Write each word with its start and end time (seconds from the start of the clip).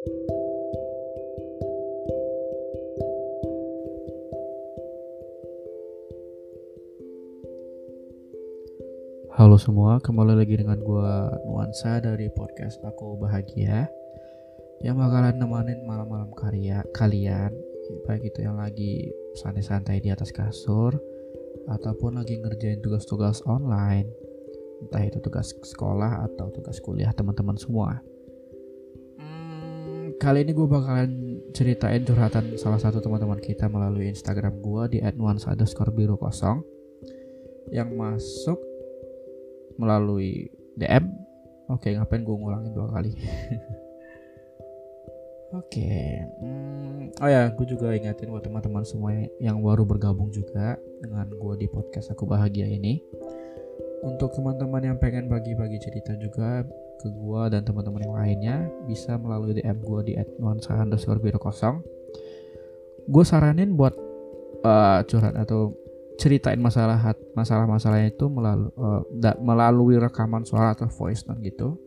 Halo 0.00 0.08
semua, 9.60 10.00
kembali 10.00 10.40
lagi 10.40 10.56
dengan 10.56 10.80
gue 10.80 11.12
Nuansa 11.44 12.00
dari 12.00 12.32
podcast 12.32 12.80
Aku 12.80 13.20
Bahagia 13.20 13.92
Yang 14.80 14.96
bakalan 15.04 15.36
nemenin 15.36 15.84
malam-malam 15.84 16.32
karya 16.32 16.80
kalian 16.96 17.52
Baik 18.08 18.32
itu 18.32 18.48
yang 18.48 18.56
lagi 18.56 19.12
santai-santai 19.36 20.00
di 20.00 20.08
atas 20.08 20.32
kasur 20.32 20.96
Ataupun 21.68 22.24
lagi 22.24 22.40
ngerjain 22.40 22.80
tugas-tugas 22.80 23.44
online 23.44 24.08
Entah 24.80 25.04
itu 25.04 25.20
tugas 25.20 25.52
sekolah 25.60 26.24
atau 26.24 26.48
tugas 26.56 26.80
kuliah 26.80 27.12
teman-teman 27.12 27.60
semua 27.60 28.00
Kali 30.20 30.44
ini 30.44 30.52
gue 30.52 30.68
bakalan 30.68 31.40
ceritain 31.56 32.04
curhatan 32.04 32.52
salah 32.60 32.76
satu 32.76 33.00
teman-teman 33.00 33.40
kita 33.40 33.72
melalui 33.72 34.12
Instagram 34.12 34.60
gue 34.60 34.82
di 34.92 34.98
@nuansa 35.16 35.56
biru 35.88 36.20
kosong 36.20 36.60
yang 37.72 37.88
masuk 37.96 38.60
melalui 39.80 40.52
DM 40.76 41.08
oke 41.72 41.88
ngapain 41.88 42.20
gue 42.20 42.36
ngulangin 42.36 42.76
dua 42.76 42.92
kali? 42.92 43.16
Oke 45.50 46.20
hmm, 46.38 47.16
oh 47.18 47.26
ya 47.32 47.48
gue 47.56 47.66
juga 47.66 47.96
ingatin 47.96 48.28
buat 48.28 48.44
teman-teman 48.44 48.84
semua 48.84 49.16
yang 49.40 49.64
baru 49.64 49.88
bergabung 49.88 50.28
juga 50.28 50.76
dengan 51.00 51.32
gue 51.32 51.54
di 51.56 51.66
podcast 51.72 52.12
aku 52.12 52.28
bahagia 52.28 52.68
ini. 52.68 53.00
Untuk 54.04 54.36
teman-teman 54.36 54.84
yang 54.84 54.96
pengen 55.00 55.32
bagi-bagi 55.32 55.80
cerita 55.80 56.12
juga 56.20 56.60
ke 57.00 57.08
gue 57.08 57.42
dan 57.48 57.64
teman-teman 57.64 58.04
yang 58.04 58.16
lainnya 58.16 58.56
bisa 58.84 59.16
melalui 59.16 59.56
DM 59.56 59.80
gue 59.80 60.00
di 60.04 60.12
@nuansa 60.36 60.76
underscore 60.76 61.18
biru 61.18 61.40
kosong. 61.40 61.80
Gue 63.08 63.24
saranin 63.24 63.74
buat 63.74 63.96
uh, 64.62 65.00
curhat 65.08 65.34
atau 65.40 65.72
ceritain 66.20 66.60
masalah 66.60 67.00
masalah-masalahnya 67.32 68.12
itu 68.12 68.28
melalui 68.28 68.68
uh, 68.76 69.36
melalui 69.40 69.96
rekaman 69.96 70.44
suara 70.44 70.76
atau 70.76 70.86
voice 70.92 71.24
note 71.24 71.40
gitu. 71.40 71.80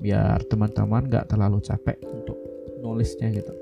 Biar 0.00 0.40
teman-teman 0.48 1.12
nggak 1.12 1.28
terlalu 1.28 1.60
capek 1.60 2.00
untuk 2.08 2.40
nulisnya 2.80 3.28
gitu. 3.36 3.52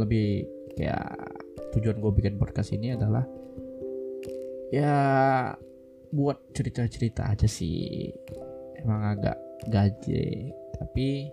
Lebih 0.00 0.48
kayak 0.80 1.12
tujuan 1.76 2.00
gue 2.00 2.12
bikin 2.16 2.40
podcast 2.40 2.72
ini 2.72 2.96
adalah 2.96 3.28
ya 4.72 4.96
buat 6.08 6.56
cerita-cerita 6.56 7.28
aja 7.28 7.44
sih. 7.44 8.08
Emang 8.80 9.12
agak 9.12 9.51
gaje 9.68 10.50
tapi 10.78 11.30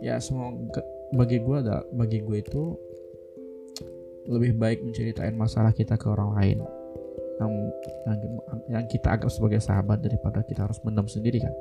ya 0.00 0.16
semua 0.22 0.54
bagi 1.14 1.42
gue 1.42 1.56
ada 1.58 1.82
bagi 1.90 2.22
gue 2.22 2.38
itu 2.38 2.78
lebih 4.30 4.54
baik 4.56 4.78
menceritain 4.86 5.34
masalah 5.34 5.74
kita 5.74 5.98
ke 5.98 6.06
orang 6.06 6.30
lain. 6.38 6.58
Yang, 7.40 7.52
yang, 8.04 8.18
yang 8.68 8.84
kita 8.86 9.16
anggap 9.16 9.32
sebagai 9.32 9.58
sahabat 9.64 10.04
daripada 10.04 10.44
kita 10.44 10.68
harus 10.68 10.78
mendam 10.84 11.08
sendiri 11.08 11.40
kan. 11.40 11.54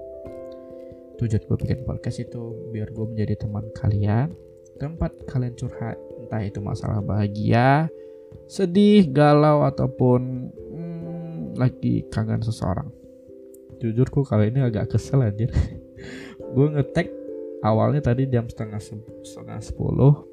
Tujuan 1.17 1.41
gue 1.41 1.57
bikin 1.65 1.87
podcast 1.87 2.19
itu 2.19 2.69
biar 2.75 2.91
gue 2.91 3.05
menjadi 3.09 3.47
teman 3.47 3.65
kalian. 3.73 4.35
Tempat 4.77 5.27
kalian 5.27 5.55
curhat 5.55 5.97
entah 6.19 6.43
itu 6.43 6.59
masalah 6.63 7.01
bahagia 7.03 7.89
sedih 8.45 9.09
galau 9.09 9.65
ataupun 9.65 10.53
hmm, 10.53 11.57
lagi 11.57 12.05
kangen 12.13 12.45
seseorang 12.45 12.87
jujur 13.79 14.07
kok 14.11 14.27
kali 14.27 14.51
ini 14.51 14.61
agak 14.61 14.91
kesel 14.91 15.23
anjir. 15.23 15.49
Gue 16.55 16.67
ngetek 16.71 17.09
awalnya 17.63 18.03
tadi 18.03 18.27
jam 18.27 18.47
setengah 18.47 18.79
setengah 19.23 19.59
sepuluh 19.59 20.27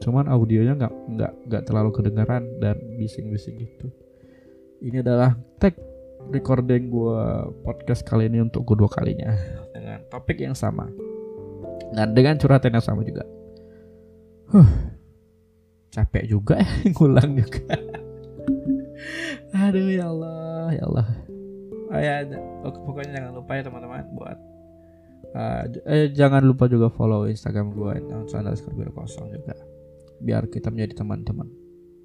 cuman 0.00 0.32
audionya 0.32 0.72
nggak 0.80 0.94
nggak 1.12 1.32
nggak 1.44 1.62
terlalu 1.68 1.90
kedengaran 1.92 2.42
dan 2.58 2.80
bising-bising 2.96 3.60
gitu. 3.60 3.92
Ini 4.80 5.04
adalah 5.04 5.36
tag 5.60 5.76
recording 6.32 6.88
gue 6.88 7.20
podcast 7.60 8.00
kali 8.08 8.32
ini 8.32 8.40
untuk 8.40 8.64
kedua 8.64 8.88
kalinya 8.88 9.36
dengan 9.76 10.00
topik 10.08 10.40
yang 10.40 10.56
sama. 10.56 10.88
Dan 11.92 12.16
dengan 12.16 12.40
curhatan 12.40 12.80
yang 12.80 12.84
sama 12.84 13.04
juga. 13.04 13.28
Huh, 14.50 14.70
capek 15.92 16.24
juga 16.24 16.64
ya 16.64 16.70
ngulang 16.96 17.36
juga. 17.36 17.76
Aduh 19.68 19.90
ya 19.92 20.08
Allah 20.08 20.72
ya 20.72 20.84
Allah 20.88 21.06
oh 21.90 22.00
ya 22.00 22.22
pokoknya 22.62 23.12
jangan 23.18 23.32
lupa 23.34 23.52
ya 23.58 23.62
teman-teman 23.66 24.06
buat 24.14 24.38
uh, 25.34 25.64
eh, 25.90 26.08
jangan 26.14 26.42
lupa 26.46 26.70
juga 26.70 26.88
follow 26.90 27.26
Instagram 27.26 27.74
gue 27.74 27.92
underscore 28.30 28.92
kosong 28.94 29.34
juga 29.34 29.54
biar 30.20 30.46
kita 30.46 30.70
menjadi 30.70 31.02
teman-teman 31.02 31.48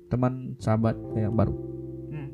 teman 0.10 0.56
sahabat 0.58 0.96
yang 1.18 1.36
baru 1.36 1.54
hmm. 2.12 2.30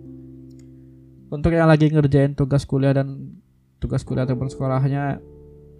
untuk 1.33 1.51
yang 1.51 1.67
lagi 1.67 1.91
ngerjain 1.91 2.37
tugas 2.37 2.63
kuliah 2.63 2.95
dan 2.95 3.35
tugas 3.81 4.05
kuliah 4.05 4.23
ataupun 4.23 4.47
sekolahnya 4.47 5.19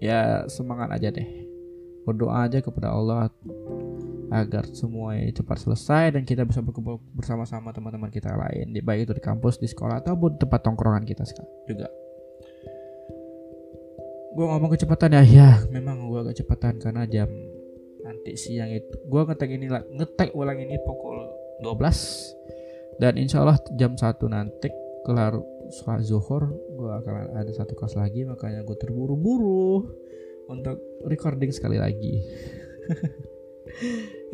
ya 0.02 0.44
semangat 0.50 0.90
aja 0.98 1.14
deh 1.14 1.28
berdoa 2.02 2.50
aja 2.50 2.58
kepada 2.58 2.90
Allah 2.90 3.30
agar 4.32 4.64
semua 4.72 5.12
cepat 5.28 5.60
selesai 5.60 6.16
dan 6.16 6.24
kita 6.24 6.48
bisa 6.48 6.64
berkumpul 6.64 7.04
bersama-sama 7.12 7.68
teman-teman 7.68 8.08
kita 8.08 8.32
lain 8.32 8.72
di 8.72 8.80
baik 8.80 9.04
itu 9.04 9.12
di 9.12 9.22
kampus 9.22 9.60
di 9.60 9.68
sekolah 9.68 10.00
ataupun 10.00 10.40
tempat 10.40 10.64
tongkrongan 10.64 11.04
kita 11.04 11.28
juga. 11.68 11.92
Gue 14.32 14.46
ngomong 14.48 14.72
kecepatan 14.72 15.12
ya? 15.12 15.22
Ya 15.22 15.50
memang 15.68 16.08
gue 16.08 16.24
agak 16.24 16.40
kecepatan 16.40 16.80
karena 16.80 17.04
jam 17.04 17.28
nanti 18.00 18.32
siang 18.40 18.72
itu. 18.72 18.96
Gue 19.04 19.28
ngetek 19.28 19.52
ini 19.52 19.68
ngetek 19.68 20.32
ulang 20.32 20.56
ini 20.56 20.80
pukul 20.80 21.28
12 21.60 22.96
dan 22.96 23.20
insya 23.20 23.44
Allah 23.44 23.60
jam 23.76 23.92
1 23.92 24.16
nanti 24.32 24.72
kelar 25.04 25.36
sholat 25.72 26.04
zuhur 26.04 26.52
gue 26.52 26.90
akan 26.90 27.36
ada 27.36 27.52
satu 27.52 27.72
kelas 27.72 27.96
lagi 27.96 28.28
makanya 28.28 28.60
gue 28.62 28.76
terburu-buru 28.76 29.88
untuk 30.52 30.76
recording 31.08 31.48
sekali 31.48 31.80
lagi 31.80 32.20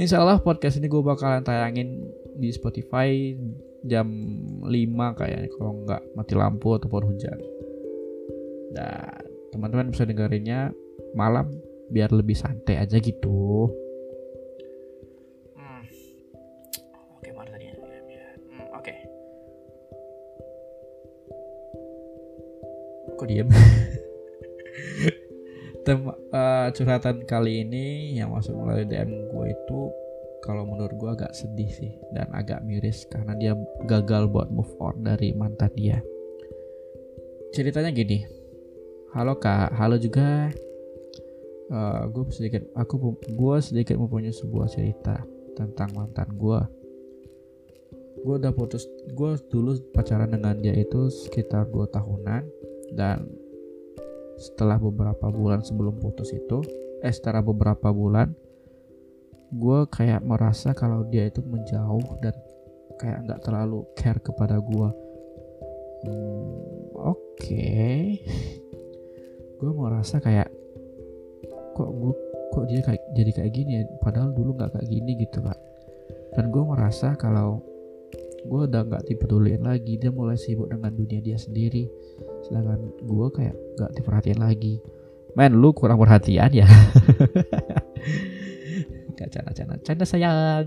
Insya 0.00 0.22
Allah 0.22 0.40
podcast 0.40 0.78
ini 0.80 0.88
gue 0.88 1.02
bakalan 1.02 1.44
tayangin 1.44 2.08
di 2.38 2.48
Spotify 2.54 3.34
jam 3.86 4.08
5 4.64 5.18
kayaknya 5.18 5.48
kalau 5.54 5.84
nggak 5.84 6.02
mati 6.14 6.34
lampu 6.34 6.74
ataupun 6.74 7.02
hujan. 7.14 7.38
Dan 8.74 9.24
teman-teman 9.54 9.90
bisa 9.92 10.04
dengerinnya 10.04 10.72
malam 11.16 11.48
biar 11.88 12.12
lebih 12.12 12.36
santai 12.36 12.76
aja 12.76 13.00
gitu. 13.00 13.72
Hmm. 15.56 15.82
oke 17.16 17.30
mana 17.32 17.48
tadi? 17.56 17.66
Hmm, 17.72 18.68
oke. 18.76 18.94
Kok 23.18 23.26
diem 23.26 23.48
Tem 25.88 26.04
uh, 26.04 26.68
curhatan 26.76 27.24
kali 27.24 27.64
ini 27.64 28.12
yang 28.20 28.36
masuk 28.36 28.52
melalui 28.52 28.84
DM 28.84 29.08
gue 29.32 29.46
itu 29.56 29.80
kalau 30.44 30.68
menurut 30.68 30.92
gue 31.00 31.10
agak 31.16 31.32
sedih 31.32 31.72
sih 31.72 31.96
dan 32.12 32.28
agak 32.36 32.60
miris 32.60 33.08
karena 33.08 33.32
dia 33.40 33.56
gagal 33.88 34.28
buat 34.28 34.52
move 34.52 34.68
on 34.84 35.00
dari 35.00 35.32
mantan 35.32 35.72
dia. 35.72 36.04
Ceritanya 37.56 37.88
gini, 37.88 38.20
halo 39.16 39.40
kak, 39.40 39.72
halo 39.80 39.96
juga. 39.96 40.52
Uh, 41.72 41.72
eh, 41.72 42.02
gue 42.12 42.24
sedikit 42.36 42.68
aku 42.76 43.16
gue 43.24 43.56
sedikit 43.64 43.96
mempunyai 43.96 44.36
sebuah 44.36 44.68
cerita 44.68 45.24
tentang 45.56 45.88
mantan 45.96 46.28
gue 46.36 46.60
gue 48.28 48.34
udah 48.44 48.52
putus 48.52 48.84
gue 49.08 49.30
dulu 49.48 49.76
pacaran 49.96 50.28
dengan 50.28 50.60
dia 50.60 50.76
itu 50.76 51.08
sekitar 51.08 51.68
2 51.72 51.92
tahunan 51.92 52.42
dan 52.92 53.24
setelah 54.38 54.78
beberapa 54.78 55.26
bulan 55.28 55.60
sebelum 55.66 55.98
putus 55.98 56.30
itu 56.30 56.62
eh 57.02 57.10
setelah 57.10 57.42
beberapa 57.42 57.90
bulan 57.90 58.32
gue 59.48 59.80
kayak 59.90 60.22
merasa 60.22 60.72
kalau 60.72 61.02
dia 61.08 61.26
itu 61.26 61.42
menjauh 61.42 62.22
dan 62.22 62.34
kayak 62.98 63.26
nggak 63.26 63.40
terlalu 63.42 63.82
care 63.98 64.20
kepada 64.22 64.58
gue 64.62 64.88
hmm, 66.06 66.94
oke. 66.94 67.18
Okay. 67.38 68.22
gue 69.58 69.72
merasa 69.74 70.22
kayak 70.22 70.46
kok 71.74 71.90
gue 71.90 72.14
kok 72.54 72.64
dia 72.70 72.80
kayak 72.82 73.02
jadi 73.14 73.30
kayak 73.42 73.52
gini 73.54 73.72
ya? 73.78 73.82
Padahal 74.02 74.30
dulu 74.34 74.54
nggak 74.54 74.78
kayak 74.78 74.88
gini 74.90 75.12
gitu 75.22 75.42
kan 75.42 75.58
dan 76.38 76.54
gue 76.54 76.62
merasa 76.62 77.18
kalau 77.18 77.64
gue 78.44 78.60
udah 78.70 78.82
nggak 78.86 79.04
dipeduliin 79.10 79.62
lagi. 79.66 79.98
Dia 79.98 80.14
mulai 80.14 80.38
sibuk 80.38 80.70
dengan 80.70 80.94
dunia 80.94 81.20
dia 81.22 81.38
sendiri. 81.38 81.90
Sedangkan 82.46 82.94
gue 83.02 83.26
kayak 83.34 83.56
nggak 83.78 83.92
diperhatiin 83.98 84.40
lagi. 84.40 84.78
Men 85.34 85.58
lu 85.58 85.74
kurang 85.74 85.98
perhatian 86.02 86.50
ya? 86.50 86.66
Gak 89.18 89.34
canda 89.34 89.50
canda. 89.50 89.74
Canda 89.82 90.04
sayang. 90.06 90.66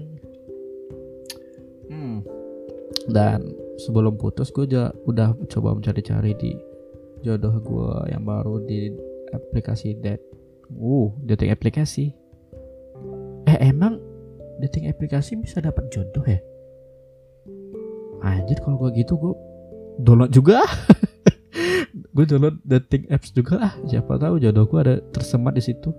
Hmm. 1.91 2.23
dan 3.11 3.43
sebelum 3.81 4.15
putus 4.15 4.47
gue 4.53 4.63
udah, 4.63 4.95
udah 5.03 5.35
coba 5.51 5.75
mencari-cari 5.75 6.31
di 6.39 6.55
jodoh 7.19 7.51
gue 7.59 7.91
yang 8.13 8.23
baru 8.23 8.63
di 8.63 8.95
aplikasi 9.35 9.99
date 9.99 10.23
uh 10.71 11.11
dating 11.27 11.51
aplikasi. 11.51 12.15
Eh 13.43 13.57
emang 13.59 13.99
dating 14.63 14.87
aplikasi 14.87 15.35
bisa 15.35 15.59
dapat 15.59 15.91
jodoh 15.91 16.23
ya 16.23 16.39
anjir 18.21 18.57
kalau 18.61 18.77
gue 18.77 19.01
gitu 19.01 19.17
gue 19.17 19.33
download 20.01 20.31
juga. 20.33 20.63
Gue 22.11 22.27
download 22.27 22.59
dating 22.63 23.07
apps 23.11 23.31
juga 23.31 23.55
lah. 23.59 23.73
Siapa 23.87 24.19
tahu 24.19 24.39
jodoh 24.39 24.67
gue 24.67 24.79
ada 24.79 24.95
tersemat 25.11 25.55
di 25.55 25.63
situ. 25.63 25.91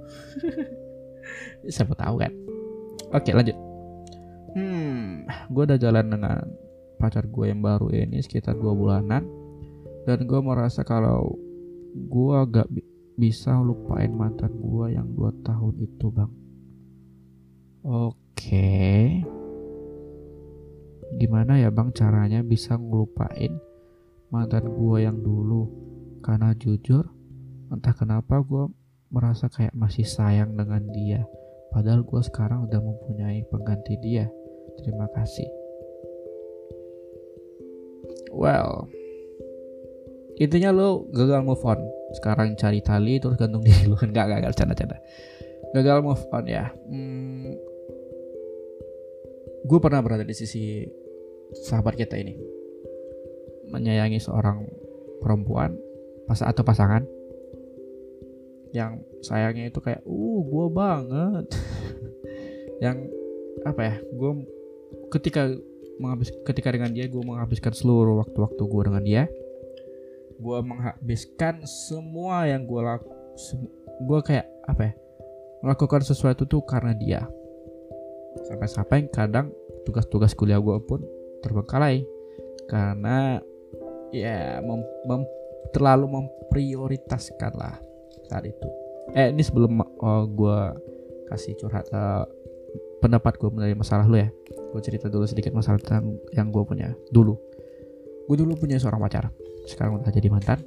Siapa 1.74 1.92
tahu 1.96 2.20
kan. 2.20 2.32
Oke 3.12 3.32
lanjut. 3.32 3.56
Hmm. 4.56 5.24
Gue 5.52 5.68
udah 5.68 5.80
jalan 5.80 6.12
dengan 6.12 6.44
pacar 7.00 7.28
gue 7.28 7.48
yang 7.48 7.64
baru 7.64 7.88
ini 7.92 8.20
sekitar 8.20 8.56
dua 8.56 8.72
bulanan. 8.76 9.24
Dan 10.04 10.28
gue 10.28 10.40
merasa 10.40 10.84
kalau 10.84 11.36
gue 11.92 12.36
gak 12.48 12.68
bi 12.72 12.84
bisa 13.12 13.60
lupain 13.60 14.08
mantan 14.08 14.56
gue 14.56 14.96
yang 14.96 15.08
dua 15.12 15.32
tahun 15.44 15.76
itu 15.80 16.08
bang. 16.08 16.32
Oke 17.84 18.72
gimana 21.42 21.58
ya 21.58 21.74
bang 21.74 21.90
caranya 21.90 22.38
bisa 22.46 22.78
ngelupain 22.78 23.58
mantan 24.30 24.62
gue 24.62 24.98
yang 25.02 25.18
dulu? 25.26 25.66
Karena 26.22 26.54
jujur 26.54 27.02
entah 27.66 27.90
kenapa 27.98 28.38
gue 28.46 28.70
merasa 29.10 29.50
kayak 29.50 29.74
masih 29.74 30.06
sayang 30.06 30.54
dengan 30.54 30.86
dia. 30.94 31.26
Padahal 31.74 32.06
gue 32.06 32.22
sekarang 32.22 32.70
udah 32.70 32.78
mempunyai 32.78 33.42
pengganti 33.50 33.98
dia. 33.98 34.30
Terima 34.86 35.10
kasih. 35.10 35.50
Well 38.30 38.86
intinya 40.38 40.70
lo 40.70 41.10
gagal 41.10 41.42
move 41.42 41.66
on. 41.66 41.82
Sekarang 42.22 42.54
cari 42.54 42.86
tali 42.86 43.18
terus 43.18 43.34
gantung 43.34 43.66
diri 43.66 43.90
lo 43.90 43.98
nggak 43.98 44.14
gagal 44.38 44.54
canda 44.54 44.78
canda. 44.78 45.02
Gagal 45.74 46.06
move 46.06 46.22
on 46.30 46.46
ya. 46.46 46.70
Hmm, 46.86 47.50
gue 49.66 49.78
pernah 49.82 49.98
berada 50.06 50.22
di 50.22 50.38
sisi 50.38 51.01
sahabat 51.56 51.94
kita 51.96 52.16
ini. 52.16 52.36
Menyayangi 53.68 54.20
seorang 54.20 54.64
perempuan 55.20 55.76
pas 56.28 56.38
atau 56.40 56.62
pasangan 56.62 57.04
yang 58.72 59.04
sayangnya 59.20 59.68
itu 59.68 59.80
kayak 59.80 60.00
uh 60.04 60.40
gue 60.44 60.66
banget. 60.72 61.46
Yang 62.84 62.98
apa 63.62 63.80
ya 63.84 63.94
gue 64.02 64.32
ketika 65.14 65.46
menghabis 66.02 66.34
ketika 66.42 66.74
dengan 66.74 66.90
dia 66.90 67.06
gue 67.06 67.22
menghabiskan 67.22 67.70
seluruh 67.70 68.18
waktu-waktu 68.26 68.58
gue 68.58 68.82
dengan 68.82 69.04
dia 69.06 69.22
gue 70.42 70.58
menghabiskan 70.66 71.62
semua 71.62 72.50
yang 72.50 72.66
gue 72.66 72.80
laku 72.82 73.06
gue 74.02 74.20
kayak 74.26 74.50
apa 74.66 74.90
ya 74.90 74.92
melakukan 75.62 76.02
sesuatu 76.02 76.44
tuh 76.44 76.60
karena 76.66 76.92
dia. 76.92 77.22
Sampai-sampai 78.50 79.08
kadang 79.14 79.54
tugas-tugas 79.86 80.34
kuliah 80.34 80.58
gue 80.58 80.76
pun 80.82 81.00
terbengkalai 81.42 82.06
karena 82.70 83.42
ya 84.14 84.62
mem, 84.62 84.80
mem, 85.04 85.22
terlalu 85.74 86.06
memprioritaskan 86.08 87.52
lah 87.58 87.76
saat 88.30 88.46
itu. 88.46 88.68
Eh 89.12 89.28
ini 89.34 89.42
sebelum 89.44 89.82
uh, 89.82 90.24
gue 90.24 90.58
kasih 91.28 91.58
curhat 91.58 91.88
uh, 91.92 92.24
pendapat 93.02 93.36
gue 93.36 93.50
mengenai 93.50 93.76
masalah 93.76 94.06
lu 94.06 94.16
ya. 94.16 94.30
Gue 94.72 94.80
cerita 94.80 95.10
dulu 95.10 95.26
sedikit 95.28 95.52
masalah 95.52 95.82
tentang 95.82 96.16
yang 96.32 96.48
gue 96.48 96.62
punya 96.64 96.94
dulu. 97.10 97.36
Gue 98.30 98.36
dulu 98.38 98.56
punya 98.56 98.78
seorang 98.78 99.02
pacar. 99.02 99.28
Sekarang 99.66 100.00
udah 100.00 100.12
jadi 100.14 100.28
mantan. 100.30 100.62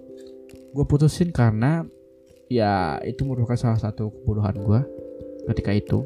Gue 0.75 0.83
putusin 0.83 1.31
karena 1.31 1.88
ya 2.51 3.01
itu 3.01 3.25
merupakan 3.25 3.57
salah 3.57 3.80
satu 3.81 4.13
kebodohan 4.13 4.54
gue 4.62 4.80
ketika 5.50 5.71
itu 5.74 6.06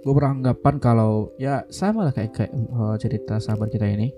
gue 0.00 0.14
beranggapan 0.16 0.80
kalau 0.80 1.36
ya 1.36 1.68
sama 1.68 2.08
lah 2.08 2.14
kayak, 2.16 2.32
kayak 2.32 2.52
uh, 2.72 2.96
cerita 2.96 3.36
sahabat 3.36 3.68
kita 3.68 3.84
ini. 3.84 4.08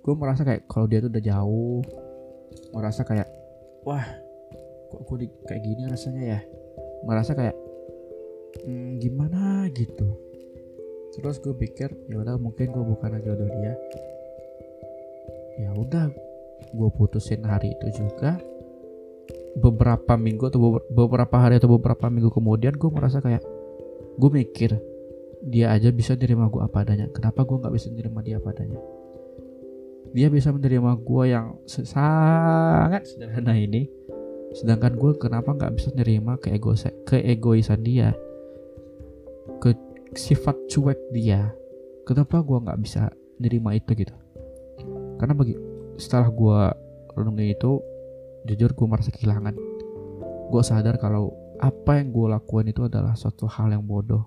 Gue 0.00 0.14
merasa 0.16 0.46
kayak 0.46 0.70
kalau 0.70 0.86
dia 0.86 1.02
tuh 1.02 1.10
udah 1.10 1.22
jauh 1.22 1.82
merasa 2.70 3.02
kayak 3.02 3.26
wah 3.82 4.06
kok 4.90 5.00
gue 5.06 5.26
kayak 5.50 5.62
gini 5.66 5.82
rasanya 5.90 6.22
ya? 6.38 6.40
Merasa 7.02 7.34
kayak 7.34 7.56
hmm, 8.62 9.02
gimana 9.02 9.66
gitu? 9.74 10.14
Terus 11.10 11.42
gue 11.42 11.54
pikir 11.58 11.90
ya 12.06 12.22
udah 12.22 12.38
mungkin 12.38 12.70
gue 12.70 12.84
bukan 12.86 13.18
jodoh 13.18 13.50
dia. 13.50 13.74
Ya 15.58 15.74
udah 15.74 16.06
gue 16.70 16.90
putusin 16.94 17.42
hari 17.42 17.74
itu 17.74 18.06
juga. 18.06 18.38
Beberapa 19.58 20.14
minggu 20.14 20.46
atau 20.46 20.78
beberapa 20.94 21.34
hari 21.34 21.58
atau 21.58 21.74
beberapa 21.74 22.06
minggu 22.06 22.30
kemudian 22.30 22.78
gue 22.78 22.90
merasa 22.94 23.18
kayak 23.18 23.42
gue 24.20 24.30
mikir 24.30 24.76
dia 25.40 25.72
aja 25.72 25.88
bisa 25.88 26.12
nerima 26.12 26.52
gue 26.52 26.60
apa 26.60 26.84
adanya. 26.84 27.08
Kenapa 27.08 27.48
gue 27.48 27.56
nggak 27.56 27.72
bisa 27.72 27.88
nerima 27.88 28.20
dia 28.20 28.36
apa 28.36 28.52
adanya? 28.52 28.76
Dia 30.12 30.28
bisa 30.28 30.52
menerima 30.52 31.00
gue 31.00 31.24
yang 31.32 31.56
sangat 31.64 33.08
sederhana 33.08 33.56
ini. 33.56 33.88
Sedangkan 34.52 35.00
gue 35.00 35.16
kenapa 35.16 35.56
nggak 35.56 35.72
bisa 35.72 35.88
menerima 35.96 36.32
keego 36.44 36.76
keegoisan 37.08 37.80
dia? 37.80 38.12
Ke 39.64 39.72
sifat 40.12 40.68
cuek 40.68 41.00
dia. 41.16 41.56
Kenapa 42.04 42.44
gue 42.44 42.58
nggak 42.60 42.80
bisa 42.84 43.08
nerima 43.40 43.72
itu 43.72 43.96
gitu? 43.96 44.12
Karena 45.16 45.32
bagi 45.32 45.56
setelah 45.96 46.28
gue 46.28 46.60
renungi 47.16 47.46
itu 47.56 47.80
jujur 48.44 48.76
gue 48.76 48.86
merasa 48.88 49.08
kehilangan. 49.08 49.56
Gue 50.52 50.62
sadar 50.66 51.00
kalau 51.00 51.32
apa 51.60 52.00
yang 52.00 52.08
gue 52.08 52.26
lakukan 52.32 52.72
itu 52.72 52.88
adalah 52.88 53.12
suatu 53.12 53.44
hal 53.44 53.68
yang 53.76 53.84
bodoh. 53.84 54.24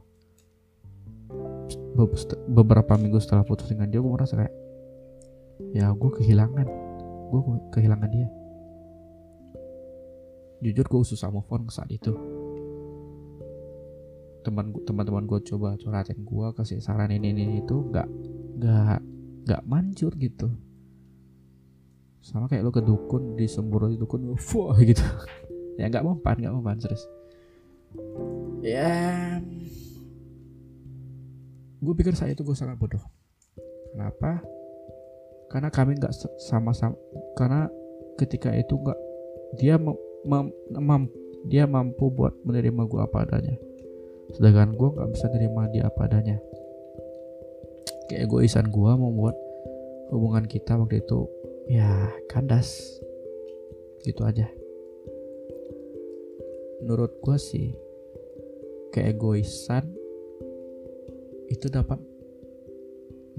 Beberapa 2.46 2.94
minggu 2.94 3.18
setelah 3.18 3.42
putus 3.42 3.74
dengan 3.74 3.90
dia 3.90 3.98
gue 3.98 4.14
merasa 4.14 4.38
kayak 4.38 4.54
ya 5.74 5.90
gue 5.90 6.12
kehilangan. 6.22 6.68
Gue 7.34 7.42
kehilangan 7.74 8.10
dia. 8.14 8.30
Jujur 10.62 10.86
gue 10.86 11.02
susah 11.02 11.34
move 11.34 11.50
on 11.50 11.66
saat 11.74 11.90
itu. 11.90 12.14
Teman 14.46 14.70
teman-teman 14.86 15.26
gue 15.26 15.40
coba 15.50 15.74
curhatin 15.82 16.22
gue 16.22 16.48
kasih 16.54 16.86
saran 16.86 17.10
ini 17.10 17.34
ini 17.34 17.66
itu 17.66 17.82
nggak 17.90 18.08
nggak 18.62 19.00
nggak 19.50 19.62
manjur 19.66 20.14
gitu. 20.22 20.54
Sama 22.22 22.46
kayak 22.46 22.62
lo 22.62 22.70
ke 22.70 22.86
dukun 22.86 23.34
disembur 23.36 23.90
di 23.90 23.98
dukun 23.98 24.38
wah 24.38 24.78
gitu. 24.78 25.02
Ya 25.74 25.90
nggak 25.90 26.06
mempan 26.06 26.38
nggak 26.38 26.54
mempan 26.54 26.78
serius 26.78 27.10
ya. 28.64 29.40
Gue 31.84 31.94
pikir 32.00 32.16
saat 32.16 32.32
itu 32.32 32.48
gue 32.48 32.56
sangat 32.56 32.80
bodoh. 32.80 33.04
Kenapa? 33.94 34.40
Karena 35.52 35.70
kami 35.70 36.00
nggak 36.00 36.16
sama-sama 36.42 36.98
karena 37.38 37.70
ketika 38.18 38.50
itu 38.56 38.74
nggak 38.80 39.00
dia 39.60 39.78
mem, 39.78 39.94
mem, 40.26 40.50
mem, 40.74 41.04
dia 41.46 41.70
mampu 41.70 42.10
buat 42.10 42.34
menerima 42.48 42.88
gue 42.88 43.00
apa 43.04 43.28
adanya. 43.28 43.56
Sedangkan 44.34 44.74
gue 44.74 44.90
nggak 44.96 45.10
bisa 45.14 45.26
menerima 45.30 45.62
dia 45.76 45.84
apa 45.92 46.02
adanya. 46.10 46.38
Kayak 48.10 48.32
egoisan 48.32 48.72
gue 48.72 48.92
membuat 48.98 49.36
hubungan 50.10 50.48
kita 50.48 50.80
waktu 50.80 51.04
itu 51.04 51.28
ya 51.70 52.10
kandas. 52.32 52.98
Gitu 54.04 54.24
aja 54.26 54.63
menurut 56.84 57.16
gue 57.24 57.38
sih 57.40 57.72
keegoisan 58.92 59.88
itu 61.48 61.72
dapat 61.72 61.96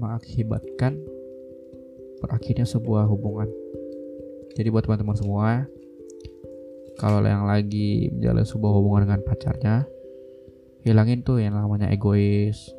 mengakibatkan 0.01 0.97
berakhirnya 2.25 2.65
sebuah 2.65 3.05
hubungan. 3.05 3.45
Jadi 4.57 4.67
buat 4.73 4.89
teman-teman 4.89 5.13
semua, 5.13 5.49
kalau 6.97 7.21
yang 7.21 7.45
lagi 7.45 8.09
menjalin 8.09 8.47
sebuah 8.49 8.73
hubungan 8.73 9.01
dengan 9.05 9.21
pacarnya, 9.21 9.85
hilangin 10.81 11.21
tuh 11.21 11.37
yang 11.37 11.53
namanya 11.53 11.93
egois. 11.93 12.73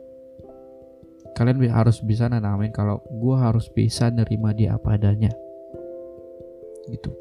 Kalian 1.39 1.63
harus 1.71 2.03
bisa 2.03 2.27
nanamin 2.27 2.75
kalau 2.75 3.05
gue 3.07 3.37
harus 3.39 3.71
bisa 3.71 4.11
nerima 4.11 4.51
dia 4.51 4.75
apa 4.75 4.99
adanya. 4.99 5.31
Gitu. 6.91 7.13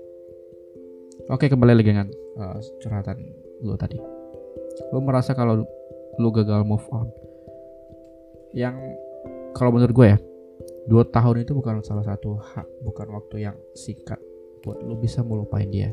Oke 1.30 1.52
kembali 1.52 1.76
lagi 1.76 1.92
dengan 1.94 2.25
uh, 2.40 2.60
curhatan 2.84 3.20
lo 3.64 3.76
tadi. 3.80 4.00
Lo 4.92 5.00
merasa 5.04 5.36
kalau 5.36 5.64
lo 6.20 6.30
gagal 6.32 6.64
move 6.64 6.86
on. 6.92 7.08
Yang 8.56 8.76
kalau 9.56 9.72
menurut 9.72 9.96
gue 9.96 10.08
ya, 10.16 10.18
dua 10.86 11.04
tahun 11.10 11.42
itu 11.42 11.58
bukan 11.58 11.82
salah 11.82 12.06
satu 12.06 12.38
hak 12.38 12.68
bukan 12.86 13.10
waktu 13.10 13.50
yang 13.50 13.58
singkat 13.74 14.22
buat 14.62 14.78
lo 14.86 14.98
bisa 14.98 15.26
melupain 15.26 15.70
dia 15.70 15.90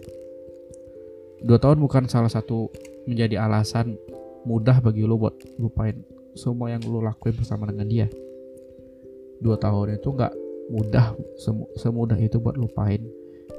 dua 1.42 1.56
tahun 1.58 1.80
bukan 1.80 2.06
salah 2.06 2.28
satu 2.28 2.68
menjadi 3.08 3.40
alasan 3.40 3.96
mudah 4.44 4.78
bagi 4.84 5.08
lo 5.08 5.16
buat 5.16 5.34
lupain 5.56 6.04
semua 6.36 6.72
yang 6.72 6.84
lo 6.84 7.00
lakuin 7.00 7.34
bersama 7.34 7.68
dengan 7.72 7.88
dia 7.88 8.06
dua 9.40 9.56
tahun 9.56 9.96
itu 9.96 10.08
nggak 10.12 10.32
mudah 10.70 11.16
semudah 11.76 12.16
itu 12.20 12.36
buat 12.38 12.54
lupain 12.60 13.02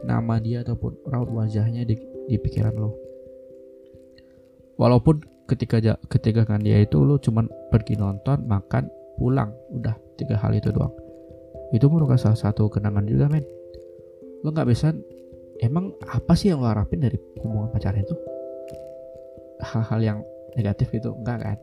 nama 0.04 0.40
dia 0.40 0.62
ataupun 0.62 1.00
raut 1.08 1.32
wajahnya 1.32 1.88
di, 1.88 1.96
di 2.28 2.36
pikiran 2.36 2.75
lo. 2.75 2.92
Walaupun 4.75 5.24
ketika 5.48 5.80
ketika 6.10 6.48
kan 6.48 6.63
dia 6.63 6.82
itu 6.82 7.00
lu 7.04 7.20
cuman 7.20 7.48
pergi 7.70 8.00
nonton 8.00 8.48
makan 8.48 8.90
pulang 9.20 9.54
udah 9.72 9.96
tiga 10.18 10.40
hal 10.40 10.56
itu 10.56 10.74
doang. 10.74 10.92
Itu 11.74 11.90
merupakan 11.90 12.20
salah 12.20 12.40
satu 12.40 12.70
kenangan 12.70 13.06
juga 13.06 13.30
men. 13.30 13.46
Lo 14.42 14.52
nggak 14.52 14.68
bisa 14.70 14.94
emang 15.62 15.94
apa 16.06 16.34
sih 16.36 16.52
yang 16.52 16.62
lo 16.62 16.68
harapin 16.70 17.02
dari 17.02 17.18
hubungan 17.42 17.70
pacaran 17.70 18.04
itu? 18.04 18.16
Hal-hal 19.63 20.00
yang 20.04 20.20
negatif 20.58 20.92
itu 20.92 21.13
enggak 21.13 21.40
kan? 21.42 21.58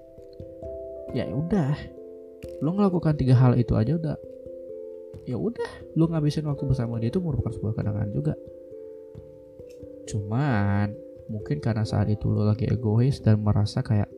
Ya 1.13 1.27
udah 1.29 1.75
lo 2.65 2.71
melakukan 2.73 3.19
tiga 3.19 3.37
hal 3.37 3.59
itu 3.59 3.77
aja 3.77 3.97
udah 3.97 4.17
ya 5.27 5.37
udah 5.37 5.95
lo 5.97 6.11
ngabisin 6.11 6.47
waktu 6.47 6.65
bersama 6.67 6.99
dia 6.99 7.13
itu 7.13 7.23
merupakan 7.23 7.53
sebuah 7.53 7.75
kenangan 7.77 8.11
juga. 8.11 8.35
Cuman 10.11 10.91
mungkin 11.31 11.63
karena 11.63 11.87
saat 11.87 12.11
itu 12.11 12.27
lo 12.27 12.43
lagi 12.43 12.67
egois 12.67 13.23
dan 13.23 13.43
merasa 13.43 13.85
kayak 13.85 14.11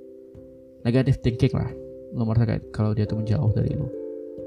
negatif 0.87 1.21
thinking 1.21 1.53
lah. 1.53 1.71
Lo 2.13 2.25
merasa 2.25 2.49
kayak 2.49 2.73
kalau 2.73 2.97
dia 2.97 3.05
tuh 3.05 3.21
menjauh 3.21 3.53
dari 3.53 3.73
lo 3.77 4.03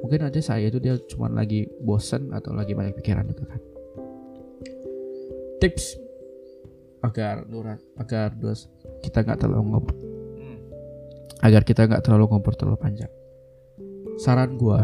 mungkin 0.06 0.22
aja 0.22 0.38
saat 0.38 0.62
itu 0.62 0.78
dia 0.78 1.02
cuma 1.10 1.34
lagi 1.34 1.66
bosen 1.82 2.30
atau 2.30 2.54
lagi 2.54 2.78
banyak 2.78 2.94
pikiran 2.94 3.26
juga 3.26 3.58
kan. 3.58 3.62
Tips 5.58 5.98
agar 7.02 7.42
agar 7.98 8.30
dos 8.38 8.70
kita 9.02 9.26
nggak 9.26 9.42
terlalu 9.42 9.66
ngobrol 9.66 9.98
agar 11.42 11.62
kita 11.66 11.90
nggak 11.90 12.06
terlalu 12.06 12.26
ngobrol 12.30 12.54
terlalu 12.54 12.78
panjang. 12.78 13.10
Saran 14.22 14.62
gue 14.62 14.80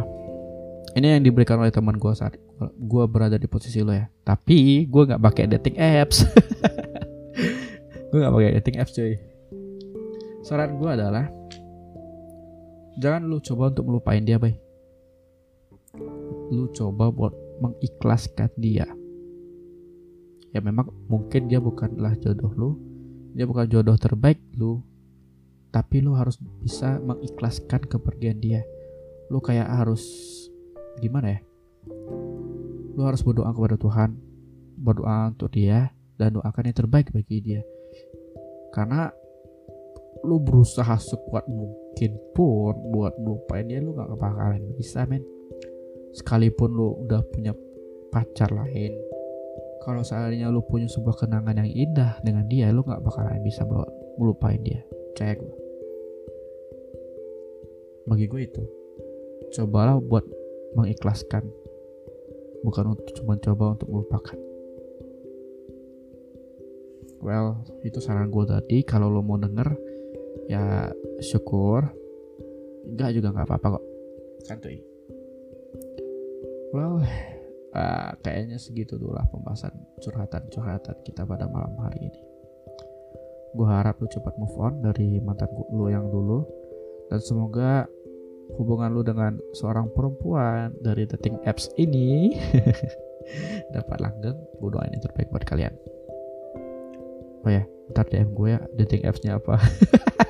ini 0.91 1.07
yang 1.07 1.23
diberikan 1.23 1.55
oleh 1.59 1.71
teman 1.71 1.95
gue 1.95 2.11
saat 2.11 2.35
gue 2.75 3.03
berada 3.07 3.39
di 3.39 3.47
posisi 3.47 3.79
lo 3.79 3.95
ya. 3.95 4.11
Tapi 4.27 4.85
gue 4.85 5.03
nggak 5.07 5.23
pakai 5.23 5.45
dating 5.47 5.77
apps. 5.79 6.23
Gue 8.11 8.19
nggak 8.19 8.35
pakai 8.35 8.51
dating 8.59 8.77
apps 8.83 8.91
cuy. 8.91 9.15
Saran 10.43 10.75
gue 10.75 10.89
adalah 10.91 11.31
jangan 12.99 13.23
lu 13.23 13.39
coba 13.39 13.71
untuk 13.71 13.87
melupain 13.87 14.19
dia 14.19 14.35
bay. 14.35 14.59
Lu 16.51 16.67
coba 16.75 17.07
buat 17.07 17.31
mengikhlaskan 17.63 18.51
dia. 18.59 18.83
Ya 20.51 20.59
memang 20.59 20.91
mungkin 21.07 21.47
dia 21.47 21.63
bukanlah 21.63 22.19
jodoh 22.19 22.51
lu. 22.51 22.69
Dia 23.31 23.47
bukan 23.47 23.71
jodoh 23.71 23.95
terbaik 23.95 24.43
lu. 24.59 24.83
Tapi 25.71 26.03
lu 26.03 26.11
harus 26.11 26.35
bisa 26.59 26.99
mengikhlaskan 26.99 27.87
kepergian 27.87 28.43
dia. 28.43 28.59
Lu 29.31 29.39
kayak 29.39 29.71
harus 29.71 30.03
gimana 30.99 31.37
ya? 31.37 31.39
Lu 32.97 33.01
harus 33.07 33.23
berdoa 33.23 33.53
kepada 33.55 33.79
Tuhan. 33.79 34.17
Berdoa 34.81 35.31
untuk 35.31 35.53
dia 35.53 35.93
dan 36.17 36.35
doakan 36.35 36.67
yang 36.67 36.77
terbaik 36.77 37.13
bagi 37.13 37.37
dia. 37.39 37.61
Karena 38.75 39.07
lu 40.25 40.37
berusaha 40.41 40.97
sekuat 40.97 41.47
mungkin 41.47 42.11
pun 42.35 42.75
buat 42.93 43.17
melupain 43.17 43.65
dia 43.65 43.81
lu 43.81 43.95
gak 43.95 44.11
bakalan 44.17 44.61
bisa 44.75 45.07
men. 45.07 45.23
Sekalipun 46.11 46.75
lu 46.75 47.07
udah 47.07 47.23
punya 47.31 47.55
pacar 48.11 48.51
lain 48.51 48.91
kalau 49.81 50.05
seandainya 50.05 50.53
lu 50.53 50.61
punya 50.61 50.85
sebuah 50.85 51.25
kenangan 51.25 51.57
yang 51.65 51.69
indah 51.89 52.21
dengan 52.21 52.45
dia 52.45 52.69
lu 52.69 52.85
nggak 52.85 53.01
bakalan 53.01 53.41
bisa 53.41 53.65
melupain 54.19 54.61
dia. 54.61 54.85
Percaya 55.11 55.33
gue 55.41 55.53
bagi 58.05 58.25
gue 58.29 58.41
itu. 58.45 58.63
Cobalah 59.57 59.97
buat 59.99 60.25
mengikhlaskan. 60.75 61.47
Bukan 62.61 62.93
untuk 62.93 63.09
cuma 63.17 63.35
coba 63.41 63.73
untuk 63.73 63.89
melupakan. 63.89 64.37
Well 67.21 67.61
itu 67.85 68.01
saran 68.01 68.33
gue 68.33 68.45
tadi. 68.49 68.81
Kalau 68.85 69.09
lo 69.09 69.21
mau 69.21 69.37
denger 69.37 69.77
ya 70.49 70.89
syukur. 71.21 71.85
Enggak 72.85 73.13
juga 73.17 73.33
nggak 73.33 73.47
apa-apa 73.47 73.67
kok. 73.77 73.85
Santuy. 74.45 74.81
Well 76.73 77.03
uh, 77.75 78.11
kayaknya 78.25 78.57
segitu 78.57 78.97
dulu 78.97 79.13
lah 79.15 79.27
pembahasan 79.29 79.73
curhatan-curhatan 80.01 80.97
kita 81.05 81.25
pada 81.25 81.45
malam 81.45 81.77
hari 81.81 82.09
ini. 82.09 82.21
Gue 83.51 83.67
harap 83.67 83.99
lu 83.99 84.07
cepat 84.07 84.33
move 84.39 84.55
on 84.57 84.79
dari 84.79 85.19
mantan 85.19 85.51
lu 85.75 85.91
yang 85.91 86.07
dulu. 86.07 86.47
Dan 87.11 87.19
semoga 87.19 87.83
hubungan 88.61 88.93
lu 88.93 89.01
dengan 89.01 89.41
seorang 89.57 89.89
perempuan 89.89 90.77
dari 90.77 91.09
dating 91.09 91.41
apps 91.49 91.73
ini 91.81 92.37
dapat 93.75 93.97
langgeng. 93.97 94.37
Gue 94.61 94.69
doain 94.69 94.93
yang 94.93 95.01
terbaik 95.01 95.33
buat 95.33 95.41
kalian. 95.41 95.73
Oh 97.41 97.49
ya, 97.49 97.65
ntar 97.89 98.05
DM 98.05 98.37
gue 98.37 98.53
ya 98.53 98.61
dating 98.77 99.01
appsnya 99.09 99.41
apa. 99.41 99.57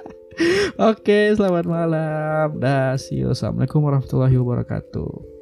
Oke, 0.96 1.36
selamat 1.36 1.68
malam. 1.68 2.48
Dah, 2.58 2.96
see 2.96 3.20
you. 3.20 3.36
Assalamualaikum 3.36 3.84
warahmatullahi 3.84 4.40
wabarakatuh. 4.40 5.41